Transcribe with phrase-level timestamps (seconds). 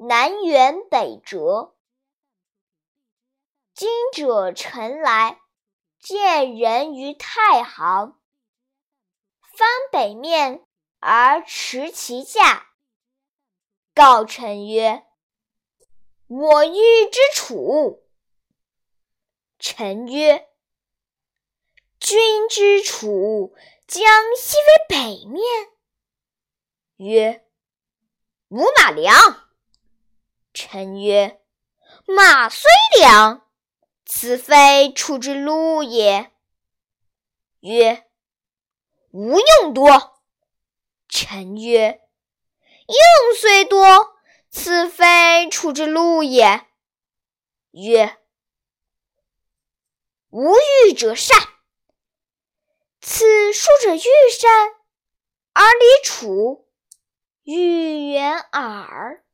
[0.00, 1.74] 南辕北辙。
[3.74, 5.40] 今者臣来，
[5.98, 8.16] 见人于太行，
[9.40, 10.64] 翻北面
[11.00, 12.68] 而持其驾。
[13.92, 15.04] 告臣曰
[16.28, 18.04] ：“我欲之楚。”
[19.58, 20.48] 臣曰
[21.98, 23.52] ：“君之楚
[23.88, 25.42] 将西为北面？”
[26.98, 27.44] 曰
[28.46, 29.44] ：“吾马良。”
[30.60, 31.40] 臣曰
[32.04, 32.68] ：“马虽
[32.98, 33.48] 良，
[34.04, 36.32] 此非楚之路也。”
[37.62, 38.04] 曰
[39.14, 40.20] ：“吾用多。”
[41.08, 42.00] 臣曰
[42.88, 44.16] ：“用虽多，
[44.50, 46.66] 此非楚之路也。”
[47.70, 48.18] 曰
[50.30, 51.38] ：“无欲者善。
[53.00, 54.74] 此书者欲善，
[55.52, 56.68] 而离楚，
[57.44, 59.24] 欲远耳。”